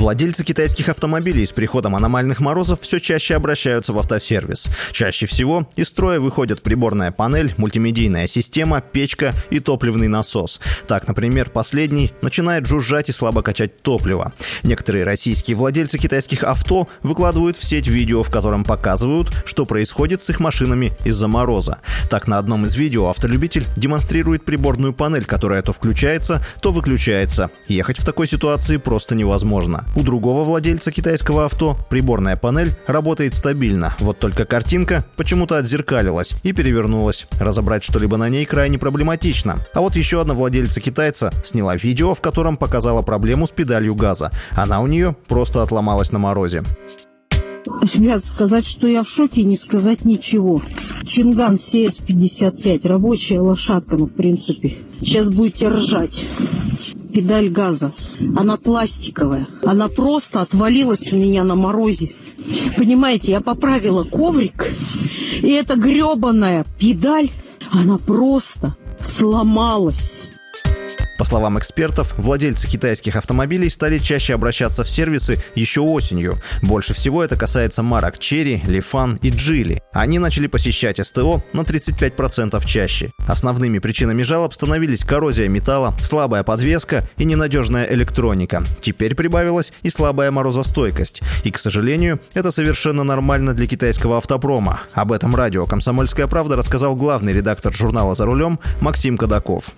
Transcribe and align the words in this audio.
Владельцы 0.00 0.44
китайских 0.44 0.88
автомобилей 0.88 1.44
с 1.44 1.52
приходом 1.52 1.94
аномальных 1.94 2.40
морозов 2.40 2.80
все 2.80 2.98
чаще 3.00 3.34
обращаются 3.34 3.92
в 3.92 3.98
автосервис. 3.98 4.70
Чаще 4.92 5.26
всего 5.26 5.68
из 5.76 5.90
строя 5.90 6.20
выходят 6.20 6.62
приборная 6.62 7.12
панель, 7.12 7.52
мультимедийная 7.58 8.26
система, 8.26 8.80
печка 8.80 9.34
и 9.50 9.60
топливный 9.60 10.08
насос. 10.08 10.58
Так, 10.88 11.06
например, 11.06 11.50
последний 11.50 12.14
начинает 12.22 12.64
жужжать 12.64 13.10
и 13.10 13.12
слабо 13.12 13.42
качать 13.42 13.82
топливо. 13.82 14.32
Некоторые 14.62 15.04
российские 15.04 15.58
владельцы 15.58 15.98
китайских 15.98 16.44
авто 16.44 16.88
выкладывают 17.02 17.58
в 17.58 17.64
сеть 17.64 17.86
видео, 17.86 18.22
в 18.22 18.30
котором 18.30 18.64
показывают, 18.64 19.28
что 19.44 19.66
происходит 19.66 20.22
с 20.22 20.30
их 20.30 20.40
машинами 20.40 20.92
из-за 21.04 21.28
мороза. 21.28 21.80
Так, 22.08 22.26
на 22.26 22.38
одном 22.38 22.64
из 22.64 22.74
видео 22.74 23.10
автолюбитель 23.10 23.66
демонстрирует 23.76 24.46
приборную 24.46 24.94
панель, 24.94 25.26
которая 25.26 25.60
то 25.60 25.74
включается, 25.74 26.42
то 26.62 26.72
выключается. 26.72 27.50
Ехать 27.68 27.98
в 27.98 28.06
такой 28.06 28.26
ситуации 28.26 28.78
просто 28.78 29.14
невозможно. 29.14 29.84
У 29.96 30.02
другого 30.02 30.44
владельца 30.44 30.92
китайского 30.92 31.46
авто 31.46 31.76
приборная 31.88 32.36
панель 32.36 32.74
работает 32.86 33.34
стабильно, 33.34 33.96
вот 33.98 34.18
только 34.18 34.44
картинка 34.44 35.04
почему-то 35.16 35.56
отзеркалилась 35.56 36.34
и 36.42 36.52
перевернулась. 36.52 37.26
Разобрать 37.38 37.82
что-либо 37.82 38.16
на 38.16 38.28
ней 38.28 38.44
крайне 38.44 38.78
проблематично. 38.78 39.58
А 39.74 39.80
вот 39.80 39.96
еще 39.96 40.20
одна 40.20 40.34
владельца 40.34 40.80
китайца 40.80 41.32
сняла 41.44 41.76
видео, 41.76 42.14
в 42.14 42.20
котором 42.20 42.56
показала 42.56 43.02
проблему 43.02 43.46
с 43.46 43.50
педалью 43.50 43.94
газа. 43.94 44.30
Она 44.52 44.80
у 44.80 44.86
нее 44.86 45.16
просто 45.26 45.62
отломалась 45.62 46.12
на 46.12 46.18
морозе. 46.18 46.62
Ребят, 47.94 48.24
сказать, 48.24 48.66
что 48.66 48.86
я 48.86 49.02
в 49.02 49.08
шоке, 49.08 49.42
не 49.42 49.56
сказать 49.56 50.04
ничего. 50.04 50.62
Чинган 51.04 51.56
CS-55, 51.56 52.86
рабочая 52.86 53.40
лошадка, 53.40 53.96
ну, 53.96 54.06
в 54.06 54.10
принципе. 54.10 54.78
Сейчас 55.00 55.28
будете 55.28 55.68
ржать 55.68 56.24
педаль 57.10 57.48
газа. 57.50 57.92
Она 58.36 58.56
пластиковая. 58.56 59.46
Она 59.64 59.88
просто 59.88 60.40
отвалилась 60.40 61.12
у 61.12 61.16
меня 61.16 61.44
на 61.44 61.54
морозе. 61.54 62.12
Понимаете, 62.76 63.32
я 63.32 63.40
поправила 63.40 64.04
коврик, 64.04 64.72
и 65.42 65.50
эта 65.50 65.76
гребаная 65.76 66.64
педаль, 66.78 67.30
она 67.70 67.98
просто 67.98 68.76
сломалась. 69.02 70.19
По 71.20 71.26
словам 71.26 71.58
экспертов, 71.58 72.14
владельцы 72.16 72.66
китайских 72.66 73.14
автомобилей 73.14 73.68
стали 73.68 73.98
чаще 73.98 74.32
обращаться 74.32 74.84
в 74.84 74.88
сервисы 74.88 75.36
еще 75.54 75.82
осенью. 75.82 76.38
Больше 76.62 76.94
всего 76.94 77.22
это 77.22 77.36
касается 77.36 77.82
марок 77.82 78.14
Cherry, 78.14 78.64
Lifan 78.64 79.18
и 79.20 79.28
Geely. 79.28 79.82
Они 79.92 80.18
начали 80.18 80.46
посещать 80.46 80.98
СТО 81.06 81.44
на 81.52 81.60
35% 81.60 82.64
чаще. 82.64 83.12
Основными 83.28 83.80
причинами 83.80 84.22
жалоб 84.22 84.54
становились 84.54 85.04
коррозия 85.04 85.46
металла, 85.48 85.94
слабая 86.02 86.42
подвеска 86.42 87.06
и 87.18 87.26
ненадежная 87.26 87.84
электроника. 87.92 88.62
Теперь 88.80 89.14
прибавилась 89.14 89.74
и 89.82 89.90
слабая 89.90 90.30
морозостойкость. 90.30 91.20
И, 91.44 91.50
к 91.50 91.58
сожалению, 91.58 92.18
это 92.32 92.50
совершенно 92.50 93.04
нормально 93.04 93.52
для 93.52 93.66
китайского 93.66 94.16
автопрома. 94.16 94.80
Об 94.94 95.12
этом 95.12 95.36
радио 95.36 95.66
«Комсомольская 95.66 96.28
правда» 96.28 96.56
рассказал 96.56 96.96
главный 96.96 97.34
редактор 97.34 97.74
журнала 97.74 98.14
«За 98.14 98.24
рулем» 98.24 98.58
Максим 98.80 99.18
Кадаков. 99.18 99.74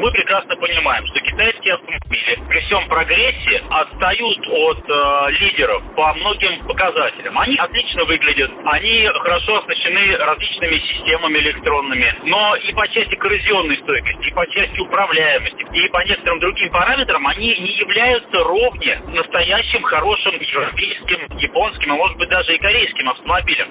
Мы 0.00 0.10
прекрасно 0.12 0.56
понимаем, 0.56 1.04
что 1.08 1.20
китайские 1.20 1.74
автомобили 1.74 2.38
при 2.48 2.60
всем 2.60 2.88
прогрессе 2.88 3.62
отстают 3.70 4.38
от 4.48 4.78
э, 4.88 5.32
лидеров 5.32 5.82
по 5.94 6.14
многим 6.14 6.66
показателям. 6.66 7.38
Они 7.38 7.54
отлично 7.56 8.06
выглядят, 8.06 8.50
они 8.64 9.06
хорошо 9.22 9.58
оснащены 9.58 10.16
различными 10.16 10.80
системами 10.88 11.34
электронными, 11.40 12.14
но 12.24 12.56
и 12.56 12.72
по 12.72 12.88
части 12.88 13.14
коррозионной 13.14 13.76
стойкости, 13.76 14.30
и 14.30 14.32
по 14.32 14.46
части 14.46 14.80
управляемости, 14.80 15.66
и 15.70 15.86
по 15.88 16.02
некоторым 16.08 16.38
другим 16.40 16.70
параметрам 16.70 17.26
они 17.26 17.48
не 17.58 17.72
являются 17.72 18.42
ровне 18.42 19.02
настоящим 19.08 19.82
хорошим 19.82 20.34
европейским, 20.36 21.28
японским, 21.36 21.92
а 21.92 21.96
может 21.96 22.16
быть 22.16 22.30
даже 22.30 22.54
и 22.54 22.58
корейским 22.58 23.10
автомобилем. 23.10 23.66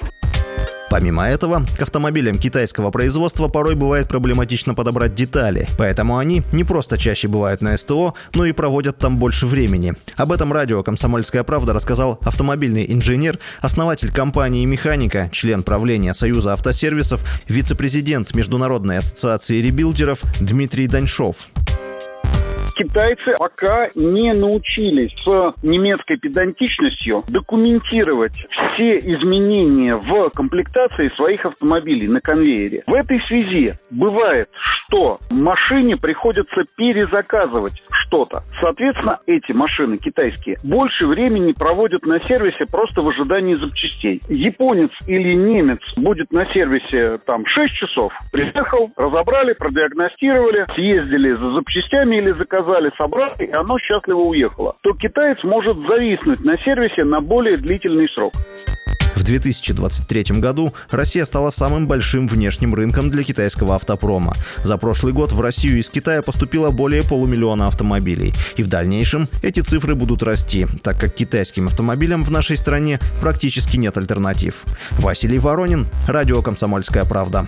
Помимо 0.90 1.28
этого, 1.28 1.64
к 1.78 1.82
автомобилям 1.84 2.38
китайского 2.38 2.90
производства 2.90 3.48
порой 3.48 3.76
бывает 3.76 4.08
проблематично 4.08 4.74
подобрать 4.74 5.14
детали, 5.14 5.68
поэтому 5.78 6.18
они 6.18 6.42
не 6.52 6.64
просто 6.64 6.98
чаще 6.98 7.28
бывают 7.28 7.62
на 7.62 7.78
СТО, 7.78 8.16
но 8.34 8.46
и 8.46 8.52
проводят 8.52 8.98
там 8.98 9.18
больше 9.18 9.46
времени. 9.46 9.94
Об 10.16 10.32
этом 10.32 10.52
радио 10.52 10.82
«Комсомольская 10.82 11.44
правда» 11.44 11.74
рассказал 11.74 12.20
автомобильный 12.24 12.92
инженер, 12.92 13.38
основатель 13.62 14.12
компании 14.12 14.66
«Механика», 14.66 15.30
член 15.32 15.62
правления 15.62 16.16
Союза 16.16 16.54
автосервисов, 16.54 17.24
вице-президент 17.48 18.34
Международной 18.34 18.98
ассоциации 18.98 19.62
ребилдеров 19.62 20.24
Дмитрий 20.40 20.88
Даньшов 20.88 21.50
китайцы 22.80 23.34
пока 23.38 23.90
не 23.96 24.32
научились 24.32 25.14
с 25.26 25.54
немецкой 25.64 26.16
педантичностью 26.16 27.26
документировать 27.28 28.46
все 28.50 28.98
изменения 29.00 29.96
в 29.96 30.30
комплектации 30.30 31.14
своих 31.16 31.46
автомобилей 31.46 32.08
на 32.08 32.22
конвейере. 32.22 32.84
В 32.88 32.94
этой 32.94 33.22
связи 33.28 33.74
бывает, 33.90 34.50
что 34.54 35.20
машине 35.32 35.98
приходится 35.98 36.64
перезаказывать 36.76 37.82
что-то. 37.90 38.44
Соответственно, 38.62 39.20
эти 39.26 39.52
машины 39.52 39.98
китайские 39.98 40.58
больше 40.64 41.08
времени 41.08 41.54
проводят 41.54 42.06
на 42.06 42.22
сервисе 42.22 42.66
просто 42.70 43.02
в 43.02 43.10
ожидании 43.10 43.56
запчастей. 43.56 44.22
Японец 44.28 44.92
или 45.08 45.34
немец 45.34 45.80
будет 45.98 46.32
на 46.32 46.46
сервисе 46.54 47.20
там 47.26 47.46
6 47.46 47.74
часов, 47.74 48.14
приехал, 48.32 48.92
разобрали, 48.96 49.54
продиагностировали, 49.54 50.66
съездили 50.74 51.32
за 51.34 51.54
запчастями 51.54 52.18
или 52.18 52.32
заказали, 52.32 52.92
собрали, 52.98 53.46
и 53.46 53.52
оно 53.52 53.78
счастливо 53.80 54.20
уехало. 54.20 54.76
То 54.82 54.94
китаец 54.94 55.44
может 55.44 55.78
зависнуть 55.88 56.44
на 56.44 56.58
сервисе 56.58 57.04
на 57.04 57.22
более 57.22 57.58
длительный 57.58 58.10
срок. 58.10 58.34
В 59.30 59.32
2023 59.32 60.40
году 60.40 60.74
Россия 60.90 61.24
стала 61.24 61.52
самым 61.52 61.88
большим 61.88 62.28
внешним 62.28 62.74
рынком 62.74 63.12
для 63.12 63.22
китайского 63.22 63.76
автопрома. 63.76 64.34
За 64.64 64.76
прошлый 64.78 65.14
год 65.14 65.34
в 65.34 65.40
Россию 65.40 65.78
из 65.78 65.88
Китая 65.88 66.24
поступило 66.24 66.72
более 66.72 67.04
полумиллиона 67.04 67.68
автомобилей. 67.68 68.34
И 68.58 68.64
в 68.64 68.70
дальнейшем 68.70 69.28
эти 69.44 69.60
цифры 69.60 69.94
будут 69.94 70.24
расти, 70.24 70.66
так 70.82 71.00
как 71.00 71.14
китайским 71.14 71.68
автомобилям 71.68 72.24
в 72.24 72.32
нашей 72.32 72.58
стране 72.58 73.00
практически 73.22 73.78
нет 73.78 74.00
альтернатив. 74.00 74.64
Василий 74.94 75.38
Воронин, 75.38 75.86
Радио 76.08 76.42
«Комсомольская 76.42 77.06
правда». 77.06 77.46